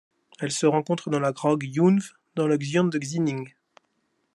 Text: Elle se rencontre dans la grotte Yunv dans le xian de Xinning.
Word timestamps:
Elle 0.39 0.51
se 0.51 0.65
rencontre 0.65 1.11
dans 1.11 1.19
la 1.19 1.31
grotte 1.31 1.61
Yunv 1.61 2.01
dans 2.33 2.47
le 2.47 2.57
xian 2.57 2.85
de 2.85 2.97
Xinning. 2.97 3.53